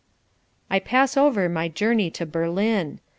[0.67, 2.99] I pass over my journey to Berlin.